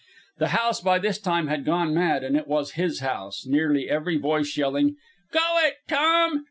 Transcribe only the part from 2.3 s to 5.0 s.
it was his house, nearly every voice yelling: